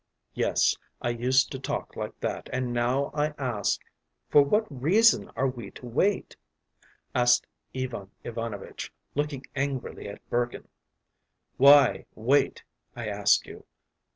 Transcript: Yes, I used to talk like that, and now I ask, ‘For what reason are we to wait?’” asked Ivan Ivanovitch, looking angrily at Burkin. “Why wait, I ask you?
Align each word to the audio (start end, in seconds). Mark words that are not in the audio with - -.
Yes, 0.33 0.75
I 0.99 1.09
used 1.09 1.51
to 1.51 1.59
talk 1.59 1.95
like 1.95 2.19
that, 2.21 2.49
and 2.51 2.73
now 2.73 3.11
I 3.13 3.35
ask, 3.37 3.79
‘For 4.31 4.41
what 4.41 4.65
reason 4.71 5.29
are 5.35 5.47
we 5.47 5.69
to 5.69 5.85
wait?’” 5.85 6.35
asked 7.13 7.45
Ivan 7.75 8.09
Ivanovitch, 8.23 8.91
looking 9.13 9.45
angrily 9.55 10.09
at 10.09 10.27
Burkin. 10.27 10.67
“Why 11.57 12.07
wait, 12.15 12.63
I 12.95 13.09
ask 13.09 13.45
you? 13.45 13.65